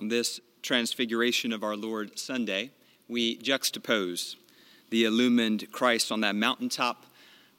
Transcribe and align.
On 0.00 0.08
this 0.08 0.40
Transfiguration 0.62 1.52
of 1.52 1.62
our 1.62 1.76
Lord 1.76 2.18
Sunday, 2.18 2.70
we 3.06 3.36
juxtapose 3.36 4.36
the 4.88 5.04
illumined 5.04 5.70
Christ 5.72 6.10
on 6.10 6.22
that 6.22 6.34
mountaintop 6.34 7.04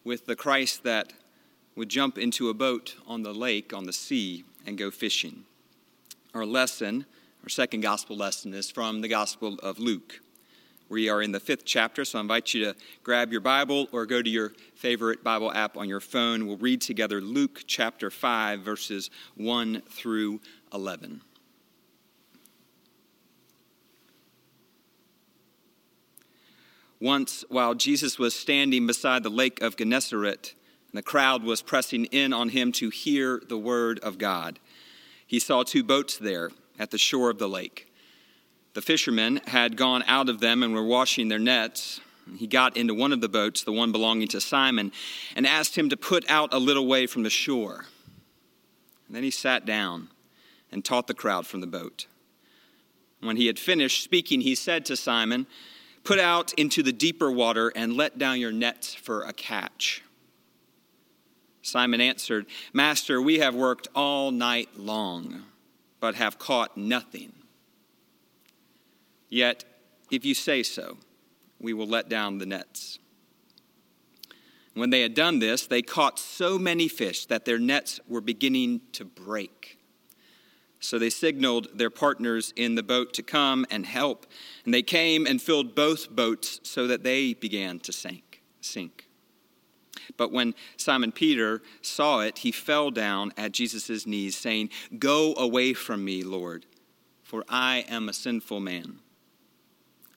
with 0.04 0.26
the 0.26 0.36
Christ 0.36 0.82
that 0.82 1.14
would 1.76 1.88
jump 1.88 2.18
into 2.18 2.50
a 2.50 2.56
boat 2.56 2.96
on 3.06 3.22
the 3.22 3.32
lake, 3.32 3.74
on 3.74 3.84
the 3.84 3.94
sea, 3.94 4.44
and 4.66 4.76
go 4.76 4.90
fishing. 4.90 5.44
Our 6.34 6.44
lesson, 6.44 7.06
our 7.44 7.50
second 7.50 7.82
gospel 7.82 8.18
lesson, 8.18 8.56
is 8.56 8.72
from 8.72 9.02
the 9.02 9.08
Gospel 9.08 9.60
of 9.62 9.78
Luke. 9.78 10.20
We 10.90 11.10
are 11.10 11.22
in 11.22 11.34
the 11.34 11.40
fifth 11.40 11.64
chapter, 11.64 12.04
so 12.04 12.18
I 12.18 12.22
invite 12.22 12.56
you 12.56 12.66
to 12.66 12.76
grab 13.04 13.32
your 13.32 13.42
Bible 13.42 13.88
or 13.92 14.08
go 14.08 14.24
to 14.24 14.30
your 14.30 14.54
favorite 14.74 15.24
Bible 15.24 15.54
app 15.54 15.78
on 15.78 15.88
your 15.88 16.02
phone. 16.02 16.48
We'll 16.48 16.58
read 16.58 16.82
together 16.82 17.22
Luke 17.22 17.66
chapter 17.68 18.10
5, 18.10 18.62
verses 18.62 19.12
1 19.36 19.84
through 19.92 20.42
11. 20.74 21.22
Once, 27.02 27.44
while 27.50 27.74
Jesus 27.74 28.20
was 28.20 28.36
standing 28.36 28.86
beside 28.86 29.24
the 29.24 29.30
lake 29.30 29.60
of 29.60 29.76
Gennesaret, 29.76 30.54
and 30.92 30.98
the 30.98 31.02
crowd 31.02 31.44
was 31.44 31.64
pressing 31.64 32.06
in 32.06 32.32
on 32.32 32.50
him 32.50 32.72
to 32.74 32.90
hear 32.90 33.42
the 33.50 33.58
word 33.58 34.00
of 34.00 34.20
God, 34.20 34.60
he 35.26 35.40
saw 35.40 35.64
two 35.64 35.84
boats 35.84 36.18
there 36.18 36.52
at 36.78 36.92
the 36.92 37.00
shore 37.00 37.32
of 37.32 37.40
the 37.40 37.50
lake. 37.50 37.92
The 38.74 38.84
fishermen 38.84 39.42
had 39.48 39.78
gone 39.78 40.04
out 40.06 40.30
of 40.30 40.42
them 40.42 40.62
and 40.62 40.74
were 40.74 40.86
washing 40.86 41.28
their 41.28 41.40
nets. 41.40 42.00
He 42.38 42.46
got 42.46 42.78
into 42.78 42.94
one 42.94 43.12
of 43.12 43.20
the 43.20 43.28
boats, 43.28 43.64
the 43.64 43.72
one 43.72 43.92
belonging 43.92 44.28
to 44.30 44.40
Simon, 44.40 44.92
and 45.36 45.48
asked 45.48 45.76
him 45.76 45.90
to 45.90 45.98
put 45.98 46.30
out 46.30 46.54
a 46.54 46.60
little 46.60 46.86
way 46.86 47.08
from 47.08 47.24
the 47.24 47.30
shore. 47.32 47.86
And 49.08 49.16
then 49.16 49.24
he 49.24 49.32
sat 49.32 49.66
down 49.66 50.10
and 50.72 50.86
taught 50.86 51.08
the 51.08 51.14
crowd 51.16 51.48
from 51.48 51.62
the 51.62 51.68
boat. 51.68 52.06
When 53.22 53.38
he 53.38 53.48
had 53.48 53.58
finished 53.58 54.04
speaking, 54.04 54.42
he 54.42 54.56
said 54.56 54.86
to 54.86 54.96
Simon, 54.96 55.48
Put 56.04 56.20
out 56.20 56.54
into 56.54 56.82
the 56.84 56.92
deeper 56.92 57.32
water 57.32 57.72
and 57.76 57.94
let 57.94 58.18
down 58.18 58.40
your 58.40 58.52
nets 58.52 58.94
for 58.94 59.24
a 59.24 59.34
catch. 59.34 60.02
Simon 61.62 62.02
answered, 62.02 62.48
Master, 62.74 63.22
we 63.22 63.40
have 63.40 63.54
worked 63.54 63.88
all 63.94 64.32
night 64.32 64.70
long, 64.78 65.44
but 66.00 66.16
have 66.16 66.40
caught 66.40 66.76
nothing. 66.76 67.34
Yet, 69.30 69.64
if 70.10 70.26
you 70.26 70.34
say 70.34 70.64
so, 70.64 70.98
we 71.60 71.74
will 71.74 71.88
let 71.88 72.10
down 72.10 72.40
the 72.40 72.46
nets. 72.46 72.98
When 74.74 74.90
they 74.90 75.02
had 75.02 75.14
done 75.14 75.40
this, 75.40 75.68
they 75.68 75.82
caught 75.82 76.18
so 76.18 76.58
many 76.58 76.88
fish 76.88 77.26
that 77.28 77.46
their 77.46 77.60
nets 77.60 78.00
were 78.08 78.22
beginning 78.22 78.82
to 78.94 79.06
break. 79.06 79.78
So 80.82 80.98
they 80.98 81.12
signaled 81.12 81.68
their 81.78 81.92
partners 81.92 82.54
in 82.56 82.74
the 82.74 82.84
boat 82.84 83.14
to 83.14 83.24
come 83.24 83.68
and 83.70 83.86
help. 83.86 84.26
And 84.66 84.74
they 84.74 84.82
came 84.82 85.28
and 85.28 85.40
filled 85.40 85.76
both 85.76 86.10
boats 86.10 86.60
so 86.64 86.88
that 86.88 87.04
they 87.04 87.36
began 87.36 87.80
to 87.82 87.94
sink. 87.94 88.42
sink. 88.62 89.08
But 90.18 90.32
when 90.32 90.56
Simon 90.78 91.12
Peter 91.12 91.62
saw 91.84 92.22
it, 92.22 92.40
he 92.40 92.52
fell 92.52 92.90
down 92.90 93.32
at 93.38 93.52
Jesus' 93.52 94.08
knees, 94.08 94.36
saying, 94.36 94.72
Go 94.98 95.36
away 95.36 95.74
from 95.74 96.04
me, 96.04 96.24
Lord, 96.24 96.66
for 97.22 97.46
I 97.48 97.86
am 97.88 98.10
a 98.10 98.14
sinful 98.14 98.60
man. 98.60 99.00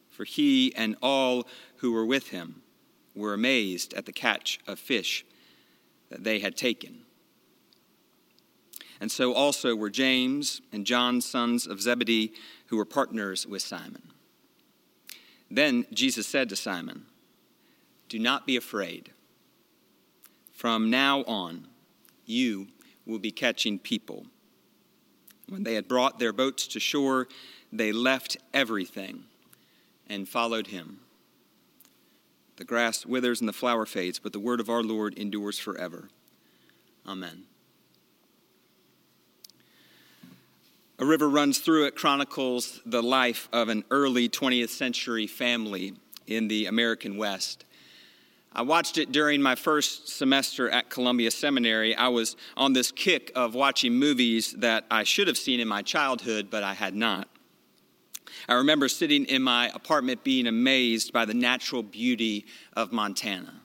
For 0.09 0.25
he 0.25 0.75
and 0.75 0.97
all 1.03 1.47
who 1.77 1.93
were 1.93 2.07
with 2.07 2.31
him 2.31 2.63
were 3.15 3.35
amazed 3.35 3.93
at 3.95 4.07
the 4.07 4.13
catch 4.13 4.59
of 4.67 4.79
fish 4.79 5.27
that 6.09 6.25
they 6.25 6.39
had 6.39 6.57
taken 6.57 7.04
and 9.01 9.11
so 9.11 9.33
also 9.33 9.75
were 9.75 9.91
James 9.91 10.61
and 10.73 10.87
John, 10.87 11.21
sons 11.21 11.67
of 11.67 11.81
Zebedee, 11.81 12.33
who 12.67 12.77
were 12.77 12.85
partners 12.85 13.47
with 13.47 13.63
Simon. 13.63 14.03
Then 15.51 15.87
Jesus 15.93 16.27
said 16.27 16.49
to 16.49 16.57
Simon, 16.57 17.07
Do 18.09 18.19
not 18.19 18.47
be 18.47 18.57
afraid. 18.57 19.11
From 20.53 20.91
now 20.91 21.23
on, 21.25 21.69
you 22.25 22.69
will 23.07 23.19
be 23.19 23.31
catching 23.31 23.79
people. 23.79 24.27
When 25.49 25.63
they 25.63 25.75
had 25.75 25.89
brought 25.89 26.19
their 26.19 26.33
boats 26.33 26.67
to 26.69 26.81
shore, 26.81 27.29
they 27.71 27.93
left 27.93 28.37
everything 28.55 29.25
and 30.09 30.29
followed 30.29 30.69
him. 30.69 31.01
The 32.57 32.65
grass 32.65 33.05
withers 33.05 33.41
and 33.41 33.49
the 33.49 33.53
flower 33.53 33.85
fades, 33.85 34.19
but 34.19 34.33
the 34.33 34.41
word 34.41 34.61
of 34.61 34.71
our 34.71 34.83
Lord 34.83 35.15
endures 35.15 35.59
forever. 35.59 36.09
Amen. 37.07 37.45
A 40.97 41.05
River 41.05 41.29
Runs 41.29 41.59
Through 41.59 41.87
It 41.87 41.97
chronicles 41.97 42.81
the 42.87 43.03
life 43.03 43.49
of 43.53 43.69
an 43.69 43.83
early 43.91 44.29
20th 44.29 44.69
century 44.69 45.27
family 45.27 45.95
in 46.29 46.47
the 46.47 46.67
American 46.67 47.17
West. 47.17 47.65
I 48.53 48.63
watched 48.63 48.97
it 48.97 49.11
during 49.11 49.43
my 49.43 49.57
first 49.57 50.07
semester 50.09 50.71
at 50.71 50.91
Columbia 50.91 51.33
Seminary. 51.33 51.97
I 51.97 52.07
was 52.07 52.37
on 52.57 52.75
this 52.75 52.93
kick 52.93 53.33
of 53.35 53.57
watching 53.57 53.95
movies 53.95 54.53
that 54.59 54.85
I 54.89 55.03
should 55.03 55.27
have 55.27 55.37
seen 55.37 55.59
in 55.59 55.67
my 55.67 55.83
childhood, 55.83 56.47
but 56.49 56.63
I 56.63 56.75
had 56.75 56.95
not. 56.95 57.29
I 58.49 58.55
remember 58.55 58.89
sitting 58.89 59.25
in 59.25 59.43
my 59.43 59.73
apartment 59.75 60.23
being 60.23 60.47
amazed 60.47 61.13
by 61.13 61.25
the 61.25 61.35
natural 61.35 61.83
beauty 61.83 62.47
of 62.75 62.93
Montana. 62.93 63.63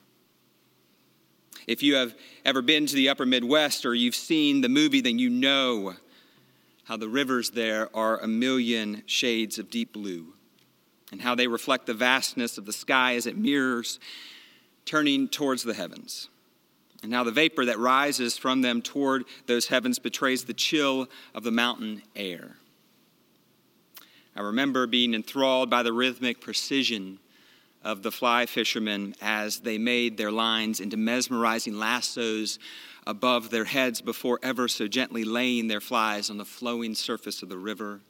If 1.68 1.80
you 1.80 1.94
have 1.94 2.16
ever 2.44 2.60
been 2.60 2.86
to 2.86 2.96
the 2.96 3.08
upper 3.08 3.24
Midwest 3.24 3.86
or 3.86 3.94
you've 3.94 4.16
seen 4.16 4.62
the 4.62 4.68
movie, 4.68 5.00
then 5.00 5.20
you 5.20 5.30
know 5.30 5.94
how 6.90 6.96
the 6.96 7.08
rivers 7.08 7.50
there 7.50 7.88
are 7.94 8.18
a 8.18 8.26
million 8.26 9.00
shades 9.06 9.60
of 9.60 9.70
deep 9.70 9.92
blue, 9.92 10.34
and 11.12 11.22
how 11.22 11.36
they 11.36 11.46
reflect 11.46 11.86
the 11.86 11.94
vastness 11.94 12.58
of 12.58 12.66
the 12.66 12.72
sky 12.72 13.14
as 13.14 13.26
it 13.26 13.38
mirrors, 13.38 14.00
turning 14.84 15.28
towards 15.28 15.62
the 15.62 15.72
heavens, 15.72 16.28
and 17.04 17.14
how 17.14 17.22
the 17.22 17.30
vapor 17.30 17.64
that 17.64 17.78
rises 17.78 18.36
from 18.36 18.60
them 18.60 18.82
toward 18.82 19.22
those 19.46 19.68
heavens 19.68 20.00
betrays 20.00 20.46
the 20.46 20.52
chill 20.52 21.06
of 21.32 21.44
the 21.44 21.52
mountain 21.52 22.02
air. 22.16 22.56
I 24.34 24.40
remember 24.40 24.88
being 24.88 25.14
enthralled 25.14 25.70
by 25.70 25.84
the 25.84 25.92
rhythmic 25.92 26.40
precision 26.40 27.20
of 27.84 28.02
the 28.02 28.10
fly 28.10 28.46
fishermen 28.46 29.14
as 29.22 29.60
they 29.60 29.78
made 29.78 30.16
their 30.16 30.32
lines 30.32 30.80
into 30.80 30.96
mesmerizing 30.96 31.78
lassos 31.78 32.58
above 33.10 33.50
their 33.50 33.64
heads 33.64 34.00
before 34.00 34.38
ever 34.40 34.68
so 34.68 34.86
gently 34.86 35.24
laying 35.24 35.66
their 35.66 35.80
flies 35.80 36.30
on 36.30 36.38
the 36.38 36.44
flowing 36.44 36.94
surface 36.94 37.42
of 37.42 37.48
the 37.48 37.58
river. 37.58 38.00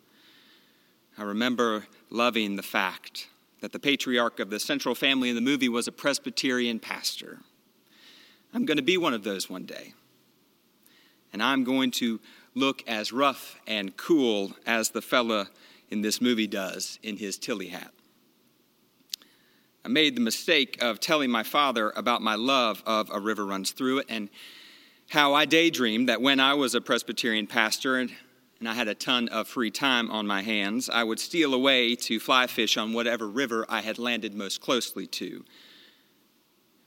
I 1.17 1.23
remember 1.23 1.87
loving 2.11 2.57
the 2.57 2.63
fact 2.63 3.27
that 3.63 3.73
the 3.73 3.79
patriarch 3.79 4.39
of 4.41 4.51
the 4.51 4.61
central 4.61 4.95
family 4.95 5.31
in 5.31 5.35
the 5.35 5.41
movie 5.41 5.71
was 5.71 5.89
a 5.89 5.93
Presbyterian 5.93 6.79
pastor. 6.79 7.39
I'm 8.53 8.67
going 8.67 8.77
to 8.77 8.83
be 8.83 8.99
one 8.99 9.15
of 9.15 9.25
those 9.25 9.49
one 9.49 9.65
day. 9.65 9.95
And 11.33 11.43
I'm 11.43 11.65
going 11.65 11.93
to 11.93 12.21
look 12.55 12.87
as 12.87 13.11
rough 13.11 13.59
and 13.67 13.97
cool 13.97 14.53
as 14.67 14.91
the 14.91 15.01
fella 15.01 15.49
in 15.89 16.03
this 16.03 16.21
movie 16.21 16.47
does 16.47 16.99
in 17.03 17.17
his 17.17 17.39
Tilley 17.39 17.69
hat. 17.69 17.93
I 19.83 19.89
made 19.89 20.15
the 20.15 20.21
mistake 20.21 20.77
of 20.83 21.01
telling 21.01 21.31
my 21.31 21.43
father 21.43 21.91
about 21.97 22.21
my 22.21 22.35
love 22.35 22.83
of 22.85 23.09
A 23.11 23.19
River 23.19 23.47
Runs 23.47 23.71
Through 23.71 24.01
It, 24.01 24.07
and 24.11 24.29
how 25.11 25.35
I 25.35 25.45
daydreamed 25.45 26.09
that 26.09 26.23
when 26.23 26.39
I 26.39 26.55
was 26.55 26.77
a 26.77 26.81
Presbyterian 26.81 27.49
pastor 27.49 27.97
and, 27.97 28.13
and 28.61 28.69
I 28.69 28.75
had 28.75 28.87
a 28.87 28.95
ton 28.95 29.27
of 29.29 29.49
free 29.49 29.73
time 29.73 30.09
on 30.09 30.25
my 30.25 30.41
hands, 30.41 30.89
I 30.89 31.03
would 31.03 31.19
steal 31.19 31.53
away 31.53 31.97
to 31.97 32.21
fly 32.21 32.47
fish 32.47 32.77
on 32.77 32.93
whatever 32.93 33.29
river 33.29 33.67
I 33.69 33.81
had 33.81 33.99
landed 33.99 34.35
most 34.35 34.61
closely 34.61 35.09
to. 35.09 35.45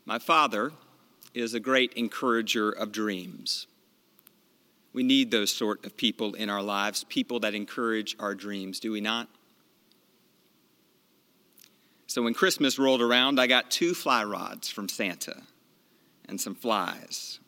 My 0.05 0.19
father 0.19 0.71
is 1.33 1.53
a 1.53 1.59
great 1.59 1.91
encourager 1.95 2.69
of 2.69 2.93
dreams. 2.93 3.67
We 4.93 5.03
need 5.03 5.29
those 5.29 5.51
sort 5.51 5.85
of 5.85 5.97
people 5.97 6.33
in 6.33 6.49
our 6.49 6.63
lives, 6.63 7.03
people 7.03 7.41
that 7.41 7.53
encourage 7.53 8.15
our 8.19 8.35
dreams, 8.35 8.79
do 8.79 8.93
we 8.93 9.01
not? 9.01 9.27
So 12.07 12.21
when 12.21 12.33
Christmas 12.33 12.79
rolled 12.79 13.01
around, 13.01 13.37
I 13.37 13.47
got 13.47 13.69
two 13.69 13.93
fly 13.93 14.23
rods 14.23 14.69
from 14.69 14.87
Santa 14.87 15.41
and 16.29 16.39
some 16.39 16.55
flies. 16.55 17.39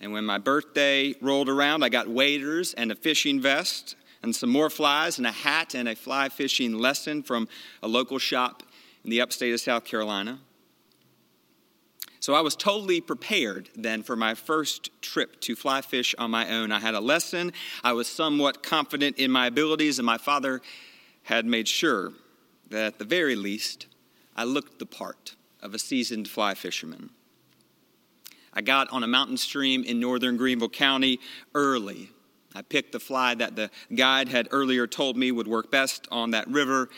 And 0.00 0.12
when 0.12 0.24
my 0.24 0.38
birthday 0.38 1.14
rolled 1.20 1.48
around, 1.48 1.82
I 1.82 1.88
got 1.88 2.08
waders 2.08 2.74
and 2.74 2.92
a 2.92 2.94
fishing 2.94 3.40
vest 3.40 3.96
and 4.22 4.34
some 4.34 4.50
more 4.50 4.70
flies 4.70 5.18
and 5.18 5.26
a 5.26 5.32
hat 5.32 5.74
and 5.74 5.88
a 5.88 5.94
fly 5.94 6.28
fishing 6.28 6.78
lesson 6.78 7.22
from 7.22 7.48
a 7.82 7.88
local 7.88 8.18
shop 8.18 8.62
in 9.04 9.10
the 9.10 9.20
upstate 9.20 9.54
of 9.54 9.60
South 9.60 9.84
Carolina. 9.84 10.40
So 12.20 12.34
I 12.34 12.40
was 12.40 12.56
totally 12.56 13.00
prepared 13.00 13.70
then 13.76 14.02
for 14.02 14.16
my 14.16 14.34
first 14.34 14.90
trip 15.00 15.40
to 15.42 15.54
fly 15.54 15.80
fish 15.80 16.12
on 16.18 16.32
my 16.32 16.50
own. 16.50 16.72
I 16.72 16.80
had 16.80 16.94
a 16.94 17.00
lesson, 17.00 17.52
I 17.84 17.92
was 17.92 18.08
somewhat 18.08 18.64
confident 18.64 19.18
in 19.18 19.30
my 19.30 19.46
abilities, 19.46 20.00
and 20.00 20.06
my 20.06 20.18
father 20.18 20.60
had 21.22 21.46
made 21.46 21.68
sure 21.68 22.12
that 22.68 22.84
at 22.84 22.98
the 22.98 23.04
very 23.04 23.36
least, 23.36 23.86
I 24.34 24.42
looked 24.42 24.80
the 24.80 24.86
part 24.86 25.36
of 25.62 25.72
a 25.72 25.78
seasoned 25.78 26.28
fly 26.28 26.54
fisherman. 26.54 27.10
I 28.56 28.62
got 28.62 28.90
on 28.90 29.04
a 29.04 29.06
mountain 29.06 29.36
stream 29.36 29.84
in 29.84 30.00
northern 30.00 30.38
Greenville 30.38 30.70
County 30.70 31.20
early. 31.54 32.08
I 32.54 32.62
picked 32.62 32.92
the 32.92 32.98
fly 32.98 33.34
that 33.34 33.54
the 33.54 33.70
guide 33.94 34.30
had 34.30 34.48
earlier 34.50 34.86
told 34.86 35.18
me 35.18 35.30
would 35.30 35.46
work 35.46 35.70
best 35.70 36.08
on 36.10 36.30
that 36.30 36.48
river. 36.48 36.88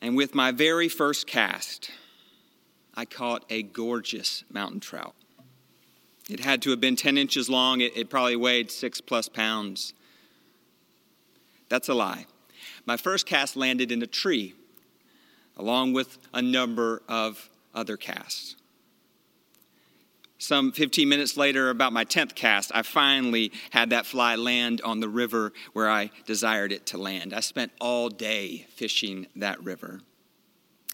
And 0.00 0.16
with 0.16 0.32
my 0.32 0.52
very 0.52 0.88
first 0.88 1.26
cast, 1.26 1.90
I 2.94 3.06
caught 3.06 3.44
a 3.50 3.64
gorgeous 3.64 4.44
mountain 4.48 4.78
trout. 4.78 5.16
It 6.30 6.38
had 6.38 6.62
to 6.62 6.70
have 6.70 6.80
been 6.80 6.94
10 6.94 7.18
inches 7.18 7.50
long. 7.50 7.80
It, 7.80 7.96
it, 7.96 8.08
probably 8.08 8.36
weighed 8.36 8.70
six 8.70 9.00
plus 9.00 9.28
pounds. 9.28 9.94
That's 11.68 11.88
a 11.88 11.94
lie. 11.94 12.26
My 12.86 12.96
first 12.96 13.26
cast 13.26 13.56
landed 13.56 13.90
in 13.90 14.00
a 14.00 14.06
tree, 14.06 14.54
along 15.56 15.92
with 15.92 16.18
a 16.32 16.40
number 16.40 17.02
of 17.08 17.50
other 17.74 17.96
casts. 17.96 18.54
Some 20.38 20.72
15 20.72 21.08
minutes 21.08 21.36
later, 21.36 21.70
about 21.70 21.92
my 21.92 22.04
10th 22.04 22.34
cast, 22.34 22.72
I 22.74 22.82
finally 22.82 23.52
had 23.70 23.90
that 23.90 24.04
fly 24.04 24.34
land 24.34 24.80
on 24.82 25.00
the 25.00 25.08
river 25.08 25.52
where 25.72 25.88
I 25.88 26.10
desired 26.26 26.72
it 26.72 26.86
to 26.86 26.98
land. 26.98 27.32
I 27.32 27.40
spent 27.40 27.72
all 27.80 28.08
day 28.08 28.66
fishing 28.74 29.26
that 29.36 29.62
river, 29.62 30.00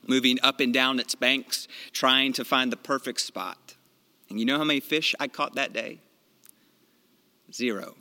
moving 0.07 0.39
up 0.43 0.61
and 0.61 0.73
down 0.73 1.01
its 1.01 1.15
banks, 1.15 1.69
trying 1.93 2.33
to 2.35 2.45
find 2.45 2.71
the 2.71 2.77
perfect 2.77 3.21
spot. 3.21 3.77
And 4.29 4.39
you 4.39 4.45
know 4.45 4.59
how 4.59 4.65
many 4.65 4.81
fish 4.81 5.15
I 5.19 5.27
caught 5.27 5.55
that 5.57 5.73
day? 5.73 6.01
Zero. 7.53 7.97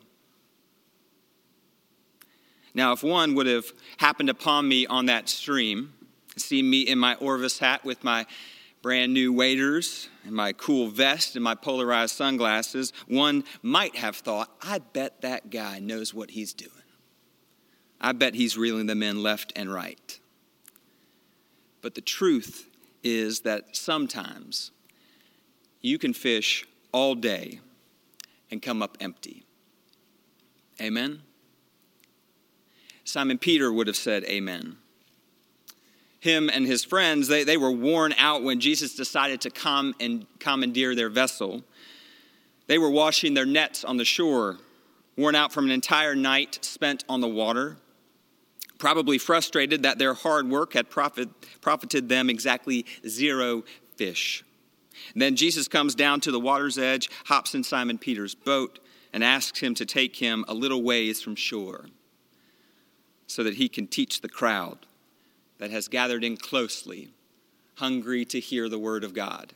Now, 2.73 2.91
if 2.91 3.01
one 3.01 3.33
would 3.35 3.47
have 3.47 3.71
happened 3.97 4.29
upon 4.29 4.67
me 4.67 4.85
on 4.85 5.07
that 5.07 5.27
stream, 5.27 5.93
seen 6.37 6.69
me 6.69 6.81
in 6.81 6.99
my 6.99 7.15
Orvis 7.15 7.57
hat 7.59 7.83
with 7.83 8.03
my 8.03 8.25
brand 8.81 9.13
new 9.13 9.33
waders 9.33 10.09
and 10.25 10.33
my 10.33 10.53
cool 10.53 10.87
vest 10.87 11.35
and 11.35 11.43
my 11.43 11.55
polarized 11.55 12.15
sunglasses, 12.15 12.93
one 13.07 13.43
might 13.61 13.95
have 13.95 14.15
thought, 14.15 14.49
I 14.61 14.79
bet 14.79 15.21
that 15.21 15.49
guy 15.49 15.79
knows 15.79 16.13
what 16.13 16.31
he's 16.31 16.53
doing. 16.53 16.71
I 17.99 18.13
bet 18.13 18.35
he's 18.35 18.57
reeling 18.57 18.85
them 18.85 19.03
in 19.03 19.21
left 19.21 19.51
and 19.55 19.73
right. 19.73 20.19
But 21.81 21.95
the 21.95 22.01
truth 22.01 22.69
is 23.03 23.41
that 23.41 23.75
sometimes 23.75 24.71
you 25.81 25.97
can 25.97 26.13
fish 26.13 26.65
all 26.91 27.15
day 27.15 27.59
and 28.51 28.61
come 28.61 28.81
up 28.81 28.97
empty. 28.99 29.43
Amen? 30.81 31.21
Simon 33.03 33.37
Peter 33.37 33.71
would 33.71 33.87
have 33.87 33.97
said, 33.97 34.23
Amen 34.25 34.77
him 36.19 36.49
and 36.49 36.65
his 36.65 36.83
friends, 36.83 37.27
they, 37.27 37.43
they 37.43 37.57
were 37.57 37.71
worn 37.71 38.13
out 38.17 38.43
when 38.43 38.59
Jesus 38.59 38.95
decided 38.95 39.41
to 39.41 39.49
come 39.49 39.95
and 39.99 40.25
commandeer 40.39 40.95
their 40.95 41.09
vessel. 41.09 41.63
They 42.67 42.77
were 42.77 42.89
washing 42.89 43.33
their 43.33 43.45
nets 43.45 43.83
on 43.83 43.97
the 43.97 44.05
shore, 44.05 44.57
worn 45.17 45.35
out 45.35 45.53
from 45.53 45.65
an 45.65 45.71
entire 45.71 46.15
night 46.15 46.59
spent 46.61 47.03
on 47.07 47.21
the 47.21 47.27
water, 47.27 47.77
probably 48.77 49.17
frustrated 49.17 49.83
that 49.83 49.97
their 49.97 50.13
hard 50.13 50.49
work 50.49 50.73
had 50.73 50.89
profit, 50.89 51.29
profited 51.61 52.09
them 52.09 52.29
exactly 52.29 52.85
zero 53.07 53.63
fish. 53.95 54.43
And 55.13 55.21
then 55.21 55.35
Jesus 55.35 55.67
comes 55.67 55.95
down 55.95 56.19
to 56.21 56.31
the 56.31 56.39
water's 56.39 56.77
edge, 56.77 57.09
hops 57.25 57.55
in 57.55 57.63
Simon 57.63 57.97
Peter's 57.97 58.35
boat, 58.35 58.79
and 59.13 59.23
asks 59.23 59.59
him 59.59 59.73
to 59.75 59.85
take 59.85 60.17
him 60.17 60.43
a 60.47 60.53
little 60.53 60.83
ways 60.83 61.21
from 61.21 61.35
shore 61.35 61.85
so 63.25 63.43
that 63.43 63.55
he 63.55 63.69
can 63.69 63.87
teach 63.87 64.21
the 64.21 64.29
crowd 64.29 64.85
that 65.59 65.71
has 65.71 65.87
gathered 65.87 66.23
in 66.23 66.37
closely, 66.37 67.09
hungry 67.75 68.25
to 68.25 68.39
hear 68.39 68.67
the 68.67 68.79
word 68.79 69.03
of 69.03 69.13
God. 69.13 69.53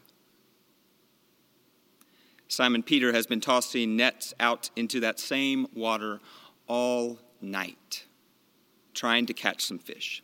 Simon 2.47 2.83
Peter 2.83 3.13
has 3.13 3.25
been 3.25 3.41
tossing 3.41 3.95
nets 3.95 4.33
out 4.39 4.69
into 4.75 4.99
that 4.99 5.19
same 5.19 5.65
water 5.73 6.19
all 6.67 7.17
night, 7.41 8.05
trying 8.93 9.25
to 9.25 9.33
catch 9.33 9.65
some 9.65 9.79
fish. 9.79 10.21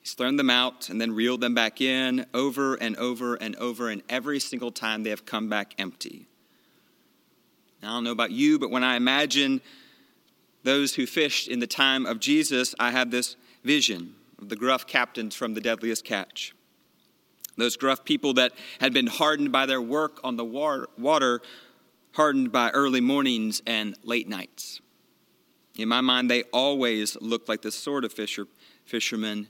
He's 0.00 0.14
thrown 0.14 0.36
them 0.36 0.50
out 0.50 0.88
and 0.88 1.00
then 1.00 1.14
reeled 1.14 1.40
them 1.40 1.54
back 1.54 1.80
in 1.80 2.26
over 2.32 2.74
and 2.76 2.96
over 2.96 3.34
and 3.34 3.54
over, 3.56 3.90
and 3.90 4.02
every 4.08 4.38
single 4.38 4.70
time 4.70 5.02
they 5.02 5.10
have 5.10 5.26
come 5.26 5.48
back 5.48 5.74
empty. 5.78 6.26
Now, 7.82 7.90
I 7.90 7.94
don't 7.96 8.04
know 8.04 8.12
about 8.12 8.30
you, 8.30 8.58
but 8.58 8.70
when 8.70 8.84
I 8.84 8.96
imagine 8.96 9.60
those 10.62 10.94
who 10.94 11.06
fished 11.06 11.48
in 11.48 11.58
the 11.58 11.66
time 11.66 12.06
of 12.06 12.20
Jesus, 12.20 12.74
I 12.78 12.92
have 12.92 13.10
this 13.10 13.36
vision 13.66 14.14
of 14.40 14.48
the 14.48 14.56
gruff 14.56 14.86
captains 14.86 15.34
from 15.34 15.54
the 15.54 15.60
deadliest 15.60 16.04
catch. 16.04 16.54
Those 17.56 17.76
gruff 17.76 18.04
people 18.04 18.34
that 18.34 18.52
had 18.80 18.92
been 18.92 19.06
hardened 19.08 19.50
by 19.50 19.66
their 19.66 19.82
work 19.82 20.20
on 20.22 20.36
the 20.36 20.44
water, 20.44 21.40
hardened 22.12 22.52
by 22.52 22.70
early 22.70 23.00
mornings 23.00 23.62
and 23.66 23.96
late 24.04 24.28
nights. 24.28 24.80
In 25.76 25.88
my 25.88 26.00
mind, 26.00 26.30
they 26.30 26.44
always 26.44 27.16
looked 27.20 27.48
like 27.48 27.62
the 27.62 27.72
sort 27.72 28.04
of 28.04 28.12
fisher, 28.12 28.46
fishermen 28.84 29.48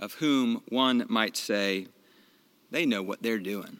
of 0.00 0.14
whom 0.14 0.62
one 0.68 1.04
might 1.08 1.36
say, 1.36 1.88
they 2.70 2.86
know 2.86 3.02
what 3.02 3.22
they're 3.22 3.38
doing. 3.38 3.78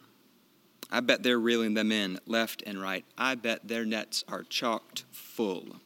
I 0.91 0.99
bet 1.01 1.23
they're 1.23 1.39
reeling 1.39 1.73
them 1.73 1.91
in 1.91 2.19
left 2.25 2.63
and 2.65 2.81
right. 2.81 3.05
I 3.17 3.35
bet 3.35 3.67
their 3.67 3.85
nets 3.85 4.23
are 4.27 4.43
chocked 4.43 5.05
full. 5.11 5.79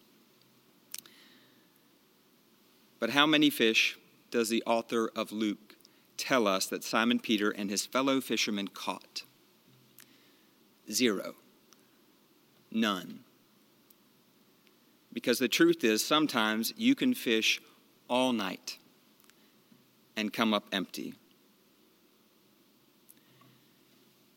But 3.03 3.09
how 3.09 3.25
many 3.25 3.49
fish 3.49 3.97
does 4.31 4.47
the 4.47 4.63
author 4.65 5.11
of 5.13 5.33
Luke 5.33 5.75
tell 6.15 6.47
us 6.47 6.67
that 6.67 6.85
Simon 6.85 7.19
Peter 7.19 7.51
and 7.51 7.69
his 7.69 7.85
fellow 7.85 8.21
fishermen 8.21 8.69
caught? 8.69 9.23
Zero. 10.89 11.35
None. 12.71 13.25
Because 15.11 15.37
the 15.37 15.49
truth 15.49 15.83
is, 15.83 16.01
sometimes 16.01 16.73
you 16.77 16.95
can 16.95 17.13
fish 17.13 17.59
all 18.09 18.31
night 18.31 18.77
and 20.15 20.31
come 20.31 20.53
up 20.53 20.69
empty. 20.71 21.13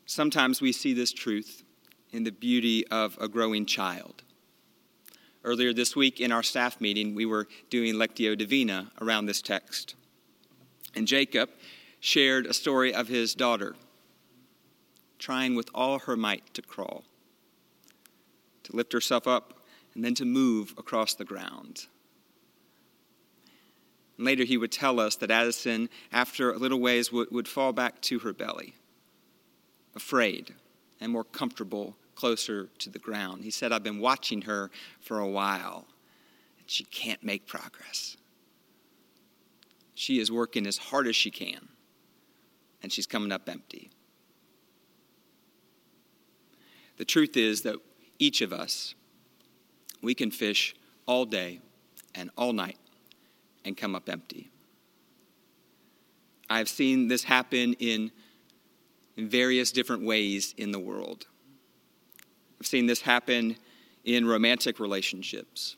Sometimes 0.07 0.61
we 0.61 0.73
see 0.73 0.93
this 0.93 1.13
truth 1.13 1.63
in 2.11 2.25
the 2.25 2.33
beauty 2.33 2.85
of 2.89 3.17
a 3.21 3.29
growing 3.29 3.65
child. 3.65 4.25
Earlier 5.47 5.73
this 5.73 5.95
week 5.95 6.21
in 6.21 6.33
our 6.33 6.43
staff 6.43 6.81
meeting, 6.81 7.15
we 7.15 7.25
were 7.25 7.47
doing 7.71 7.95
Lectio 7.95 8.37
Divina 8.37 8.91
around 9.01 9.27
this 9.27 9.41
text. 9.41 9.95
And 10.93 11.07
Jacob 11.07 11.51
shared 12.01 12.47
a 12.47 12.53
story 12.53 12.93
of 12.93 13.07
his 13.07 13.33
daughter 13.33 13.77
trying 15.21 15.55
with 15.55 15.71
all 15.73 16.01
her 16.01 16.17
might 16.17 16.53
to 16.55 16.63
crawl, 16.63 17.05
to 18.65 18.75
lift 18.75 18.93
herself 18.93 19.29
up, 19.29 19.63
and 19.95 20.05
then 20.05 20.17
to 20.17 20.25
move 20.25 20.75
across 20.79 21.15
the 21.15 21.25
ground. 21.25 21.87
And 24.17 24.27
later, 24.27 24.43
he 24.43 24.57
would 24.57 24.73
tell 24.73 24.99
us 24.99 25.15
that 25.15 25.31
Addison, 25.31 25.89
after 26.11 26.51
a 26.51 26.59
little 26.59 26.81
ways, 26.81 27.13
would, 27.13 27.31
would 27.31 27.47
fall 27.47 27.73
back 27.73 28.03
to 28.03 28.19
her 28.19 28.33
belly, 28.33 28.75
afraid 29.95 30.57
and 31.01 31.13
more 31.13 31.25
comfortable 31.25 31.97
closer 32.17 32.69
to 32.79 32.91
the 32.91 32.99
ground. 32.99 33.45
He 33.45 33.51
said, 33.51 33.71
I've 33.71 33.85
been 33.85 34.01
watching 34.01 34.43
her 34.43 34.71
for 35.01 35.21
a 35.21 35.29
while, 35.29 35.87
and 36.59 36.69
she 36.69 36.85
can't 36.85 37.23
make 37.23 37.47
progress. 37.47 38.17
She 39.95 40.19
is 40.19 40.33
working 40.33 40.67
as 40.67 40.79
hard 40.79 41.07
as 41.07 41.15
she 41.15 41.31
can, 41.31 41.69
and 42.83 42.93
she's 42.93 43.07
coming 43.07 43.31
up 43.31 43.49
empty. 43.49 43.91
The 46.97 47.05
truth 47.05 47.37
is 47.37 47.63
that 47.63 47.77
each 48.19 48.41
of 48.41 48.53
us, 48.53 48.95
we 50.03 50.15
can 50.15 50.31
fish 50.31 50.75
all 51.07 51.25
day 51.25 51.61
and 52.15 52.31
all 52.37 52.53
night 52.53 52.79
and 53.65 53.77
come 53.77 53.95
up 53.95 54.09
empty. 54.09 54.51
I've 56.49 56.69
seen 56.69 57.09
this 57.09 57.25
happen 57.25 57.75
in, 57.75 58.13
in 59.17 59.29
various 59.29 59.73
different 59.73 60.05
ways 60.05 60.55
in 60.57 60.71
the 60.71 60.79
world. 60.79 61.27
I've 62.61 62.67
seen 62.67 62.87
this 62.87 63.03
happen 63.03 63.57
in 64.05 64.27
romantic 64.27 64.81
relationships. 64.81 65.77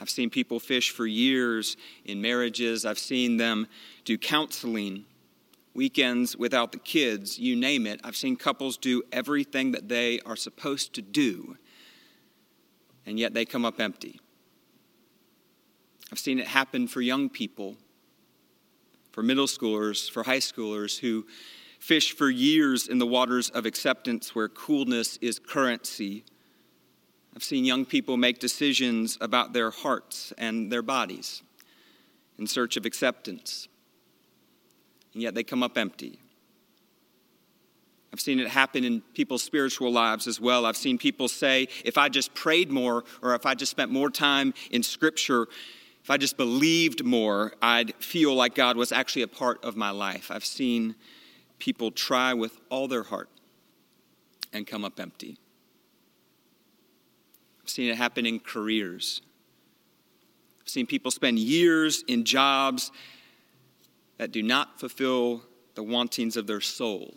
I've 0.00 0.10
seen 0.10 0.30
people 0.30 0.58
fish 0.58 0.90
for 0.90 1.06
years 1.06 1.76
in 2.04 2.20
marriages. 2.20 2.84
I've 2.84 2.98
seen 2.98 3.36
them 3.36 3.66
do 4.04 4.18
counseling, 4.18 5.04
weekends 5.74 6.36
without 6.36 6.72
the 6.72 6.78
kids, 6.78 7.38
you 7.38 7.54
name 7.54 7.86
it. 7.86 8.00
I've 8.02 8.16
seen 8.16 8.36
couples 8.36 8.76
do 8.76 9.02
everything 9.12 9.72
that 9.72 9.88
they 9.88 10.20
are 10.20 10.36
supposed 10.36 10.94
to 10.94 11.02
do, 11.02 11.56
and 13.06 13.18
yet 13.18 13.34
they 13.34 13.44
come 13.44 13.64
up 13.64 13.80
empty. 13.80 14.20
I've 16.10 16.18
seen 16.18 16.38
it 16.38 16.46
happen 16.46 16.86
for 16.86 17.00
young 17.00 17.28
people, 17.28 17.76
for 19.12 19.22
middle 19.22 19.46
schoolers, 19.46 20.10
for 20.10 20.22
high 20.22 20.38
schoolers 20.38 20.98
who 20.98 21.26
fish 21.84 22.16
for 22.16 22.30
years 22.30 22.88
in 22.88 22.98
the 22.98 23.06
waters 23.06 23.50
of 23.50 23.66
acceptance 23.66 24.34
where 24.34 24.48
coolness 24.48 25.18
is 25.18 25.38
currency. 25.38 26.24
I've 27.36 27.44
seen 27.44 27.66
young 27.66 27.84
people 27.84 28.16
make 28.16 28.38
decisions 28.38 29.18
about 29.20 29.52
their 29.52 29.70
hearts 29.70 30.32
and 30.38 30.72
their 30.72 30.80
bodies 30.80 31.42
in 32.38 32.46
search 32.46 32.78
of 32.78 32.86
acceptance, 32.86 33.68
and 35.12 35.22
yet 35.22 35.34
they 35.34 35.42
come 35.42 35.62
up 35.62 35.76
empty. 35.76 36.18
I've 38.14 38.20
seen 38.20 38.40
it 38.40 38.48
happen 38.48 38.82
in 38.82 39.02
people's 39.12 39.42
spiritual 39.42 39.92
lives 39.92 40.26
as 40.26 40.40
well. 40.40 40.64
I've 40.64 40.78
seen 40.78 40.96
people 40.96 41.28
say, 41.28 41.68
if 41.84 41.98
I 41.98 42.08
just 42.08 42.32
prayed 42.32 42.70
more, 42.70 43.04
or 43.20 43.34
if 43.34 43.44
I 43.44 43.54
just 43.54 43.70
spent 43.70 43.90
more 43.90 44.08
time 44.08 44.54
in 44.70 44.82
Scripture, 44.82 45.48
if 46.02 46.08
I 46.08 46.16
just 46.16 46.38
believed 46.38 47.04
more, 47.04 47.52
I'd 47.60 47.94
feel 47.96 48.34
like 48.34 48.54
God 48.54 48.78
was 48.78 48.90
actually 48.90 49.22
a 49.22 49.28
part 49.28 49.62
of 49.62 49.76
my 49.76 49.90
life. 49.90 50.30
I've 50.30 50.46
seen 50.46 50.94
people 51.58 51.90
try 51.90 52.34
with 52.34 52.58
all 52.68 52.88
their 52.88 53.02
heart 53.02 53.28
and 54.52 54.66
come 54.66 54.84
up 54.84 55.00
empty. 55.00 55.38
I've 57.62 57.68
seen 57.68 57.90
it 57.90 57.96
happen 57.96 58.26
in 58.26 58.40
careers. 58.40 59.22
I've 60.60 60.68
seen 60.68 60.86
people 60.86 61.10
spend 61.10 61.38
years 61.38 62.04
in 62.06 62.24
jobs 62.24 62.90
that 64.18 64.32
do 64.32 64.42
not 64.42 64.78
fulfill 64.78 65.42
the 65.74 65.82
wantings 65.82 66.36
of 66.36 66.46
their 66.46 66.60
soul 66.60 67.14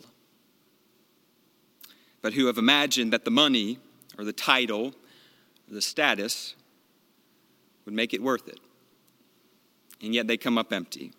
but 2.22 2.34
who 2.34 2.46
have 2.46 2.58
imagined 2.58 3.12
that 3.12 3.24
the 3.24 3.30
money 3.30 3.78
or 4.16 4.24
the 4.24 4.32
title 4.32 4.88
or 4.88 5.74
the 5.74 5.82
status 5.82 6.54
would 7.84 7.94
make 7.94 8.12
it 8.12 8.22
worth 8.22 8.48
it. 8.48 8.58
And 10.02 10.14
yet 10.14 10.26
they 10.26 10.36
come 10.36 10.58
up 10.58 10.72
empty. 10.72 11.12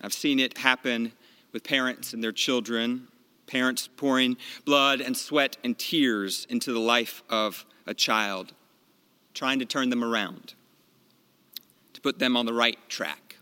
I've 0.00 0.12
seen 0.12 0.38
it 0.40 0.58
happen 0.58 1.12
with 1.52 1.64
parents 1.64 2.12
and 2.12 2.22
their 2.22 2.32
children, 2.32 3.08
parents 3.46 3.88
pouring 3.96 4.36
blood 4.64 5.00
and 5.00 5.16
sweat 5.16 5.56
and 5.64 5.76
tears 5.78 6.46
into 6.48 6.72
the 6.72 6.78
life 6.78 7.22
of 7.28 7.64
a 7.86 7.94
child, 7.94 8.52
trying 9.34 9.58
to 9.58 9.64
turn 9.64 9.90
them 9.90 10.04
around, 10.04 10.54
to 11.92 12.00
put 12.00 12.18
them 12.18 12.36
on 12.36 12.46
the 12.46 12.52
right 12.52 12.78
track. 12.88 13.36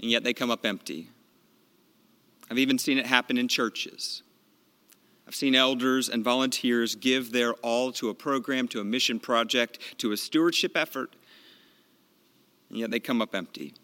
And 0.00 0.10
yet 0.10 0.24
they 0.24 0.34
come 0.34 0.50
up 0.50 0.66
empty. 0.66 1.08
I've 2.50 2.58
even 2.58 2.78
seen 2.78 2.98
it 2.98 3.06
happen 3.06 3.38
in 3.38 3.48
churches. 3.48 4.22
I've 5.26 5.34
seen 5.34 5.54
elders 5.54 6.08
and 6.08 6.24
volunteers 6.24 6.94
give 6.94 7.32
their 7.32 7.52
all 7.54 7.92
to 7.92 8.08
a 8.08 8.14
program, 8.14 8.66
to 8.68 8.80
a 8.80 8.84
mission 8.84 9.20
project, 9.20 9.78
to 9.98 10.12
a 10.12 10.16
stewardship 10.16 10.76
effort, 10.76 11.14
and 12.70 12.78
yet 12.78 12.90
they 12.90 13.00
come 13.00 13.20
up 13.20 13.34
empty. 13.34 13.74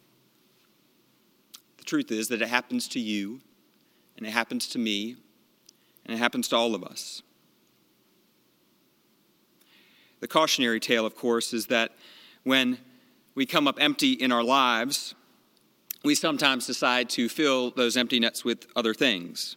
The 1.85 1.91
truth 1.91 2.11
is 2.11 2.29
that 2.29 2.41
it 2.41 2.49
happens 2.49 2.89
to 2.89 2.99
you, 2.99 3.43
and 4.17 4.27
it 4.27 4.31
happens 4.31 4.69
to 4.69 4.79
me, 4.79 5.17
and 6.07 6.15
it 6.15 6.19
happens 6.19 6.49
to 6.49 6.57
all 6.57 6.75
of 6.75 6.83
us. 6.83 7.23
The 10.21 10.27
cautionary 10.27 10.81
tale, 10.81 11.05
of 11.05 11.15
course, 11.15 11.53
is 11.53 11.67
that 11.67 11.91
when 12.43 12.79
we 13.35 13.45
come 13.45 13.69
up 13.69 13.77
empty 13.79 14.13
in 14.13 14.33
our 14.33 14.43
lives, 14.43 15.15
we 16.03 16.15
sometimes 16.15 16.67
decide 16.67 17.11
to 17.11 17.29
fill 17.29 17.71
those 17.71 17.99
empty 17.99 18.19
nets 18.19 18.47
with 18.47 18.67
other 18.75 18.95
things. 18.95 19.57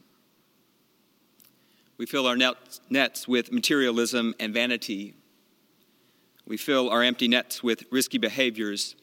We 1.98 2.06
fill 2.06 2.28
our 2.28 2.36
nets 2.36 3.26
with 3.26 3.54
materialism 3.54 4.36
and 4.38 4.54
vanity. 4.54 5.14
We 6.46 6.58
fill 6.58 6.90
our 6.90 7.04
empty 7.04 7.30
nets 7.30 7.64
with 7.64 7.86
risky 7.90 8.18
behaviors, 8.18 8.98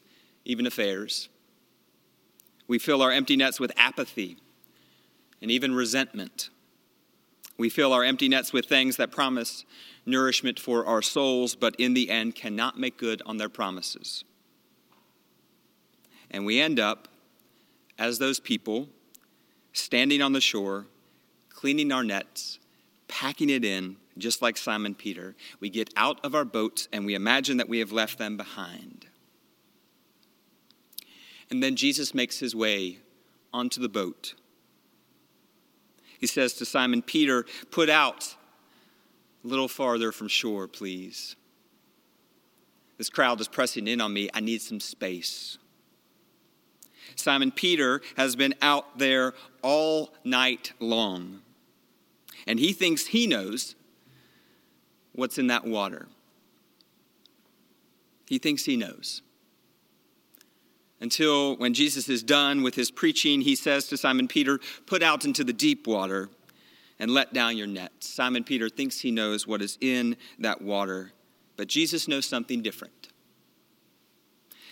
even 0.45 0.67
affairs. 0.67 1.29
We 2.67 2.79
fill 2.79 3.01
our 3.01 3.11
empty 3.11 3.35
nets 3.35 3.59
with 3.59 3.71
apathy 3.77 4.37
and 5.41 5.51
even 5.51 5.75
resentment. 5.75 6.49
We 7.57 7.69
fill 7.69 7.93
our 7.93 8.03
empty 8.03 8.27
nets 8.27 8.51
with 8.51 8.65
things 8.65 8.97
that 8.97 9.11
promise 9.11 9.65
nourishment 10.05 10.59
for 10.59 10.85
our 10.85 11.01
souls, 11.01 11.55
but 11.55 11.75
in 11.77 11.93
the 11.93 12.09
end 12.09 12.35
cannot 12.35 12.79
make 12.79 12.97
good 12.97 13.21
on 13.25 13.37
their 13.37 13.49
promises. 13.49 14.23
And 16.31 16.45
we 16.45 16.59
end 16.59 16.79
up 16.79 17.07
as 17.97 18.19
those 18.19 18.39
people, 18.39 18.89
standing 19.71 20.21
on 20.21 20.33
the 20.33 20.41
shore, 20.41 20.87
cleaning 21.49 21.91
our 21.91 22.03
nets, 22.03 22.59
packing 23.07 23.49
it 23.49 23.63
in, 23.63 23.95
just 24.17 24.41
like 24.41 24.57
Simon 24.57 24.95
Peter. 24.95 25.35
We 25.59 25.69
get 25.69 25.89
out 25.95 26.23
of 26.23 26.35
our 26.35 26.45
boats 26.45 26.87
and 26.91 27.05
we 27.05 27.15
imagine 27.15 27.57
that 27.57 27.69
we 27.69 27.79
have 27.79 27.91
left 27.91 28.17
them 28.17 28.37
behind. 28.37 29.07
And 31.49 31.61
then 31.61 31.75
Jesus 31.75 32.13
makes 32.13 32.39
his 32.39 32.55
way 32.55 32.99
onto 33.53 33.79
the 33.81 33.89
boat. 33.89 34.33
He 36.19 36.27
says 36.27 36.53
to 36.55 36.65
Simon 36.65 37.01
Peter, 37.01 37.45
Put 37.71 37.89
out 37.89 38.35
a 39.43 39.47
little 39.47 39.67
farther 39.67 40.11
from 40.11 40.27
shore, 40.27 40.67
please. 40.67 41.35
This 42.97 43.09
crowd 43.09 43.39
is 43.41 43.47
pressing 43.47 43.87
in 43.87 44.01
on 44.01 44.13
me. 44.13 44.29
I 44.33 44.39
need 44.39 44.61
some 44.61 44.79
space. 44.79 45.57
Simon 47.15 47.51
Peter 47.51 48.01
has 48.17 48.35
been 48.35 48.55
out 48.61 48.97
there 48.97 49.33
all 49.61 50.13
night 50.23 50.73
long. 50.79 51.41
And 52.47 52.59
he 52.59 52.73
thinks 52.73 53.07
he 53.07 53.27
knows 53.27 53.75
what's 55.13 55.37
in 55.37 55.47
that 55.47 55.65
water. 55.65 56.07
He 58.27 58.37
thinks 58.37 58.65
he 58.65 58.75
knows. 58.75 59.21
Until 61.01 61.57
when 61.57 61.73
Jesus 61.73 62.07
is 62.07 62.23
done 62.23 62.63
with 62.63 62.75
his 62.75 62.89
preaching, 62.89 63.41
he 63.41 63.55
says 63.55 63.87
to 63.87 63.97
Simon 63.97 64.27
Peter, 64.27 64.59
Put 64.85 65.03
out 65.03 65.25
into 65.25 65.43
the 65.43 65.53
deep 65.53 65.87
water 65.87 66.29
and 66.99 67.11
let 67.11 67.33
down 67.33 67.57
your 67.57 67.67
nets. 67.67 68.07
Simon 68.07 68.43
Peter 68.43 68.69
thinks 68.69 68.99
he 68.99 69.11
knows 69.11 69.45
what 69.45 69.61
is 69.61 69.77
in 69.81 70.15
that 70.39 70.61
water, 70.61 71.11
but 71.57 71.67
Jesus 71.67 72.07
knows 72.07 72.25
something 72.25 72.61
different. 72.61 73.09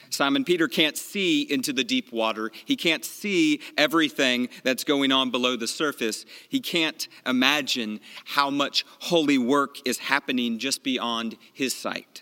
Simon 0.09 0.45
Peter 0.45 0.67
can't 0.67 0.95
see 0.95 1.41
into 1.41 1.73
the 1.73 1.83
deep 1.83 2.13
water. 2.13 2.51
He 2.65 2.75
can't 2.75 3.03
see 3.03 3.61
everything 3.77 4.49
that's 4.63 4.83
going 4.83 5.11
on 5.11 5.31
below 5.31 5.55
the 5.55 5.67
surface. 5.67 6.25
He 6.47 6.59
can't 6.59 7.07
imagine 7.25 7.99
how 8.25 8.49
much 8.49 8.85
holy 8.99 9.39
work 9.39 9.77
is 9.85 9.97
happening 9.97 10.59
just 10.59 10.83
beyond 10.83 11.35
his 11.51 11.73
sight. 11.73 12.21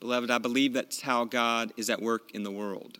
Beloved, 0.00 0.30
I 0.30 0.38
believe 0.38 0.72
that's 0.72 1.02
how 1.02 1.24
God 1.24 1.72
is 1.76 1.90
at 1.90 2.00
work 2.00 2.30
in 2.32 2.42
the 2.42 2.50
world. 2.50 2.98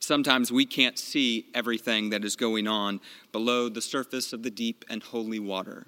Sometimes 0.00 0.50
we 0.50 0.64
can't 0.64 0.98
see 0.98 1.46
everything 1.52 2.10
that 2.10 2.24
is 2.24 2.36
going 2.36 2.66
on 2.66 3.00
below 3.32 3.68
the 3.68 3.82
surface 3.82 4.32
of 4.32 4.42
the 4.42 4.50
deep 4.50 4.84
and 4.88 5.02
holy 5.02 5.38
water. 5.38 5.86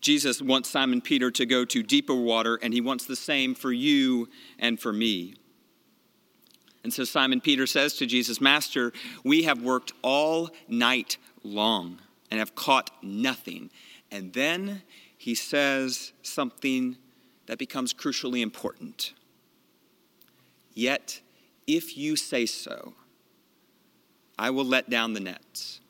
Jesus 0.00 0.42
wants 0.42 0.68
Simon 0.68 1.00
Peter 1.00 1.30
to 1.30 1.46
go 1.46 1.64
to 1.64 1.82
deeper 1.82 2.14
water, 2.14 2.58
and 2.62 2.74
he 2.74 2.80
wants 2.80 3.06
the 3.06 3.16
same 3.16 3.54
for 3.54 3.72
you 3.72 4.28
and 4.58 4.78
for 4.78 4.92
me. 4.92 5.34
And 6.84 6.92
so 6.92 7.04
Simon 7.04 7.40
Peter 7.40 7.66
says 7.66 7.94
to 7.94 8.06
Jesus, 8.06 8.40
Master, 8.40 8.92
we 9.24 9.44
have 9.44 9.62
worked 9.62 9.92
all 10.02 10.50
night 10.68 11.16
long 11.42 11.98
and 12.30 12.38
have 12.38 12.54
caught 12.54 12.90
nothing. 13.02 13.70
And 14.10 14.32
then 14.32 14.82
he 15.16 15.34
says 15.34 16.12
something 16.22 16.96
that 17.46 17.58
becomes 17.58 17.94
crucially 17.94 18.42
important. 18.42 19.12
Yet, 20.74 21.20
if 21.66 21.96
you 21.96 22.16
say 22.16 22.46
so, 22.46 22.94
I 24.38 24.50
will 24.50 24.64
let 24.64 24.90
down 24.90 25.14
the 25.14 25.20
nets. 25.20 25.80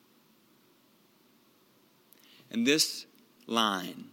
And 2.50 2.66
this 2.66 3.06
line. 3.46 4.06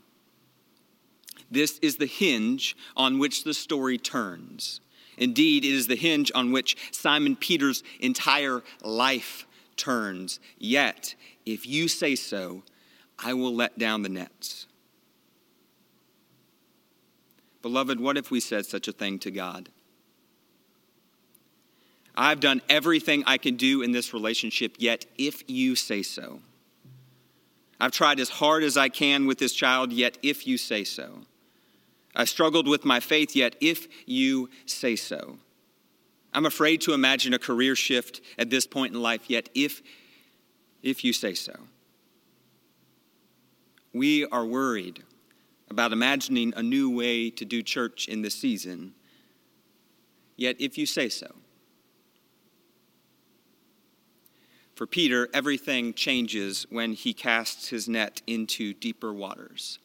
This 1.51 1.77
is 1.79 1.97
the 1.97 2.07
hinge 2.07 2.75
on 2.97 3.19
which 3.19 3.43
the 3.43 3.53
story 3.53 3.97
turns. 3.97 4.81
Indeed, 5.17 5.63
it 5.63 5.71
is 5.71 5.87
the 5.87 5.95
hinge 5.95 6.31
on 6.33 6.51
which 6.51 6.75
Simon 6.91 7.35
Peter's 7.35 7.83
entire 7.99 8.63
life 8.81 9.45
turns. 9.77 10.39
Yet, 10.57 11.13
if 11.45 11.67
you 11.67 11.87
say 11.87 12.15
so, 12.15 12.63
I 13.19 13.33
will 13.33 13.53
let 13.53 13.77
down 13.77 14.01
the 14.01 14.09
nets. 14.09 14.65
Beloved, 17.63 17.99
what 17.99 18.17
if 18.17 18.29
we 18.29 18.41
said 18.41 18.65
such 18.65 18.89
a 18.89 18.91
thing 18.91 19.17
to 19.19 19.31
God? 19.31 19.69
I've 22.13 22.41
done 22.41 22.61
everything 22.69 23.23
I 23.25 23.37
can 23.37 23.55
do 23.55 23.81
in 23.81 23.93
this 23.93 24.13
relationship, 24.13 24.75
yet 24.77 25.05
if 25.17 25.49
you 25.49 25.75
say 25.75 26.03
so, 26.03 26.41
I've 27.79 27.91
tried 27.91 28.19
as 28.19 28.29
hard 28.29 28.63
as 28.63 28.77
I 28.77 28.89
can 28.89 29.25
with 29.25 29.39
this 29.39 29.53
child, 29.53 29.91
yet 29.91 30.17
if 30.21 30.45
you 30.45 30.57
say 30.57 30.83
so. 30.83 31.21
I 32.15 32.25
struggled 32.25 32.67
with 32.67 32.85
my 32.85 32.99
faith, 32.99 33.35
yet 33.35 33.55
if 33.61 33.87
you 34.05 34.49
say 34.65 34.95
so. 34.95 35.39
I'm 36.33 36.45
afraid 36.45 36.81
to 36.81 36.93
imagine 36.93 37.33
a 37.33 37.39
career 37.39 37.75
shift 37.75 38.21
at 38.37 38.49
this 38.49 38.67
point 38.67 38.93
in 38.93 39.01
life, 39.01 39.29
yet 39.29 39.49
if, 39.55 39.81
if 40.83 41.03
you 41.03 41.13
say 41.13 41.33
so. 41.33 41.53
We 43.93 44.25
are 44.25 44.45
worried 44.45 45.03
about 45.73 45.91
imagining 45.91 46.53
a 46.55 46.61
new 46.63 46.89
way 46.89 47.29
to 47.31 47.45
do 47.45 47.63
church 47.63 48.07
in 48.07 48.21
this 48.21 48.35
season, 48.35 48.93
yet 50.37 50.55
if 50.59 50.77
you 50.77 50.85
say 50.85 51.09
so. 51.09 51.33
For 54.75 54.87
Peter, 54.87 55.29
everything 55.33 55.93
changes 55.93 56.65
when 56.69 56.93
he 56.93 57.13
casts 57.13 57.69
his 57.69 57.87
net 57.87 58.21
into 58.27 58.73
deeper 58.73 59.13
waters. 59.13 59.79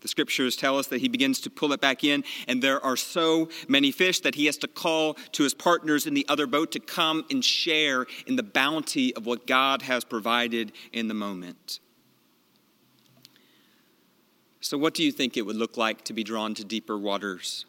The 0.00 0.08
scriptures 0.08 0.54
tell 0.54 0.78
us 0.78 0.88
that 0.88 1.00
he 1.00 1.08
begins 1.08 1.40
to 1.40 1.50
pull 1.50 1.72
it 1.72 1.80
back 1.80 2.04
in, 2.04 2.24
and 2.46 2.60
there 2.60 2.84
are 2.84 2.96
so 2.96 3.48
many 3.68 3.90
fish 3.90 4.20
that 4.20 4.34
he 4.34 4.44
has 4.44 4.58
to 4.58 4.68
call 4.68 5.14
to 5.32 5.42
his 5.42 5.54
partners 5.54 6.06
in 6.06 6.12
the 6.12 6.26
other 6.28 6.46
boat 6.46 6.72
to 6.72 6.80
come 6.80 7.24
and 7.30 7.42
share 7.42 8.04
in 8.26 8.36
the 8.36 8.42
bounty 8.42 9.16
of 9.16 9.24
what 9.24 9.46
God 9.46 9.80
has 9.80 10.04
provided 10.04 10.72
in 10.92 11.08
the 11.08 11.14
moment. 11.14 11.80
So, 14.64 14.78
what 14.78 14.94
do 14.94 15.02
you 15.02 15.12
think 15.12 15.36
it 15.36 15.42
would 15.42 15.56
look 15.56 15.76
like 15.76 16.04
to 16.04 16.14
be 16.14 16.24
drawn 16.24 16.54
to 16.54 16.64
deeper 16.64 16.96
waters, 16.96 17.66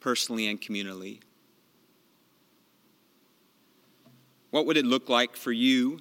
personally 0.00 0.48
and 0.48 0.60
communally? 0.60 1.20
What 4.50 4.66
would 4.66 4.76
it 4.76 4.84
look 4.84 5.08
like 5.08 5.34
for 5.34 5.50
you 5.50 5.98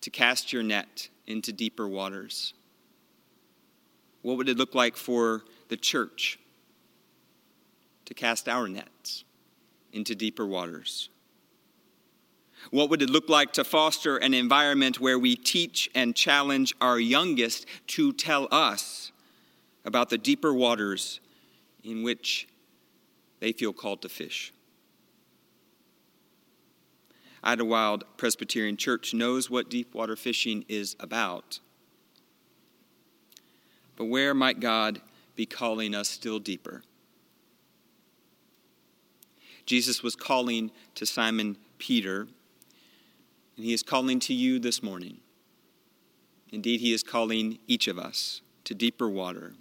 to 0.00 0.08
cast 0.08 0.50
your 0.50 0.62
net 0.62 1.10
into 1.26 1.52
deeper 1.52 1.86
waters? 1.86 2.54
What 4.22 4.38
would 4.38 4.48
it 4.48 4.56
look 4.56 4.74
like 4.74 4.96
for 4.96 5.42
the 5.68 5.76
church 5.76 6.38
to 8.06 8.14
cast 8.14 8.48
our 8.48 8.66
nets 8.66 9.24
into 9.92 10.14
deeper 10.14 10.46
waters? 10.46 11.10
What 12.70 12.88
would 12.88 13.02
it 13.02 13.10
look 13.10 13.28
like 13.28 13.52
to 13.52 13.64
foster 13.64 14.16
an 14.16 14.32
environment 14.32 15.00
where 15.00 15.18
we 15.18 15.36
teach 15.36 15.90
and 15.94 16.16
challenge 16.16 16.74
our 16.80 16.98
youngest 16.98 17.66
to 17.88 18.14
tell 18.14 18.48
us 18.50 19.12
about 19.84 20.10
the 20.10 20.18
deeper 20.18 20.52
waters 20.52 21.20
in 21.82 22.02
which 22.02 22.48
they 23.40 23.52
feel 23.52 23.72
called 23.72 24.02
to 24.02 24.08
fish? 24.08 24.52
Idlewild 27.42 28.04
Presbyterian 28.16 28.76
Church 28.76 29.14
knows 29.14 29.48
what 29.48 29.70
deep 29.70 29.94
water 29.94 30.16
fishing 30.16 30.64
is 30.68 30.94
about. 31.00 31.60
But 33.96 34.06
where 34.06 34.34
might 34.34 34.60
God 34.60 35.00
be 35.36 35.46
calling 35.46 35.94
us 35.94 36.08
still 36.08 36.38
deeper? 36.38 36.82
Jesus 39.64 40.02
was 40.02 40.16
calling 40.16 40.70
to 40.96 41.06
Simon 41.06 41.56
Peter, 41.78 42.22
and 43.56 43.64
he 43.64 43.72
is 43.72 43.82
calling 43.82 44.18
to 44.20 44.34
you 44.34 44.58
this 44.58 44.82
morning. 44.82 45.18
Indeed, 46.50 46.80
he 46.80 46.92
is 46.92 47.02
calling 47.02 47.58
each 47.66 47.86
of 47.86 47.98
us 47.98 48.42
to 48.64 48.74
deeper 48.74 49.08
water. 49.08 49.54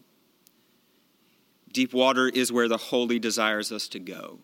Deep 1.71 1.93
water 1.93 2.27
is 2.27 2.51
where 2.51 2.67
the 2.67 2.77
holy 2.77 3.19
desires 3.19 3.71
us 3.71 3.87
to 3.89 3.99
go. 3.99 4.39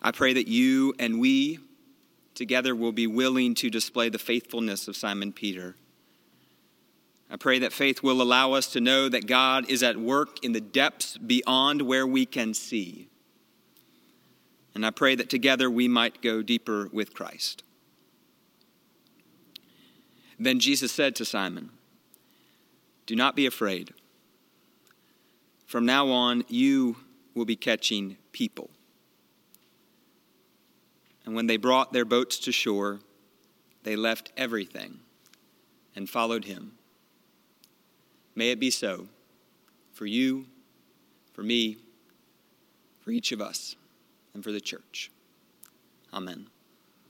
I 0.00 0.10
pray 0.10 0.32
that 0.32 0.48
you 0.48 0.94
and 0.98 1.20
we 1.20 1.58
together 2.34 2.74
will 2.74 2.92
be 2.92 3.06
willing 3.06 3.54
to 3.56 3.70
display 3.70 4.08
the 4.08 4.18
faithfulness 4.18 4.88
of 4.88 4.96
Simon 4.96 5.32
Peter 5.32 5.76
I 7.32 7.36
pray 7.36 7.58
that 7.60 7.72
faith 7.72 8.02
will 8.02 8.20
allow 8.20 8.52
us 8.52 8.66
to 8.72 8.80
know 8.80 9.08
that 9.08 9.26
God 9.26 9.70
is 9.70 9.82
at 9.82 9.96
work 9.96 10.44
in 10.44 10.52
the 10.52 10.60
depths 10.60 11.16
beyond 11.16 11.80
where 11.80 12.06
we 12.06 12.26
can 12.26 12.52
see. 12.52 13.08
And 14.74 14.84
I 14.84 14.90
pray 14.90 15.14
that 15.14 15.30
together 15.30 15.70
we 15.70 15.88
might 15.88 16.20
go 16.20 16.42
deeper 16.42 16.90
with 16.92 17.14
Christ. 17.14 17.62
Then 20.38 20.60
Jesus 20.60 20.92
said 20.92 21.16
to 21.16 21.24
Simon, 21.24 21.70
Do 23.06 23.16
not 23.16 23.34
be 23.34 23.46
afraid. 23.46 23.94
From 25.72 25.86
now 25.86 26.10
on, 26.10 26.44
you 26.48 26.96
will 27.34 27.46
be 27.46 27.56
catching 27.56 28.18
people. 28.32 28.68
And 31.24 31.34
when 31.34 31.46
they 31.46 31.56
brought 31.56 31.94
their 31.94 32.04
boats 32.04 32.38
to 32.40 32.52
shore, 32.52 33.00
they 33.82 33.96
left 33.96 34.32
everything 34.36 34.98
and 35.96 36.10
followed 36.10 36.44
him. 36.44 36.72
May 38.34 38.50
it 38.50 38.60
be 38.60 38.68
so 38.68 39.08
for 39.94 40.04
you, 40.04 40.44
for 41.32 41.42
me, 41.42 41.78
for 43.00 43.10
each 43.10 43.32
of 43.32 43.40
us, 43.40 43.74
and 44.34 44.44
for 44.44 44.52
the 44.52 44.60
church. 44.60 45.10
Amen. 46.12 46.51